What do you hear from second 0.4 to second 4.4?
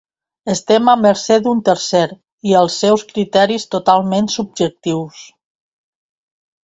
Estem a mercè d’un tercer i els seus criteris totalment